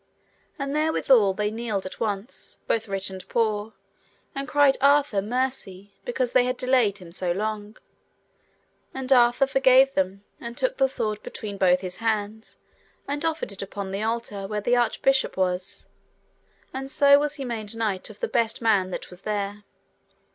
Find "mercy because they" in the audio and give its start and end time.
5.21-6.43